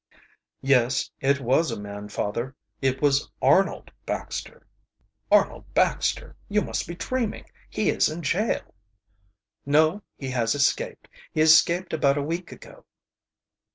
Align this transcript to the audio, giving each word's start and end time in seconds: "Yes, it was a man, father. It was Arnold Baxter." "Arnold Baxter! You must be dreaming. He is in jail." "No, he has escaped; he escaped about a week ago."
"Yes, 0.63 1.11
it 1.19 1.39
was 1.39 1.69
a 1.69 1.79
man, 1.79 2.09
father. 2.09 2.55
It 2.81 3.03
was 3.03 3.29
Arnold 3.39 3.91
Baxter." 4.03 4.65
"Arnold 5.31 5.71
Baxter! 5.75 6.35
You 6.49 6.63
must 6.63 6.87
be 6.87 6.95
dreaming. 6.95 7.45
He 7.69 7.91
is 7.91 8.09
in 8.09 8.23
jail." 8.23 8.73
"No, 9.63 10.01
he 10.17 10.31
has 10.31 10.55
escaped; 10.55 11.07
he 11.31 11.41
escaped 11.41 11.93
about 11.93 12.17
a 12.17 12.23
week 12.23 12.51
ago." 12.51 12.83